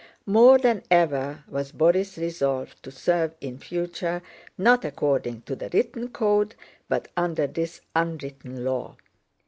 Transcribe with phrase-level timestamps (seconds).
[0.25, 4.23] More than ever was Borís resolved to serve in future
[4.57, 6.55] not according to the written code,
[6.89, 8.97] but under this unwritten law.